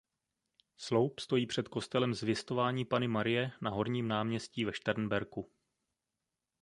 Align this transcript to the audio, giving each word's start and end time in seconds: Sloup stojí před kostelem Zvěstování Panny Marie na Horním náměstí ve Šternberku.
Sloup 0.77 1.19
stojí 1.19 1.47
před 1.47 1.67
kostelem 1.67 2.13
Zvěstování 2.13 2.85
Panny 2.85 3.07
Marie 3.07 3.51
na 3.61 3.71
Horním 3.71 4.07
náměstí 4.07 4.65
ve 4.65 4.73
Šternberku. 4.73 5.51